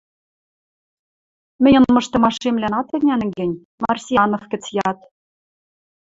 [1.63, 4.99] Мӹньӹн мыштымашемлӓн ат ӹнянӹ гӹнь, Марсианов гӹц яд.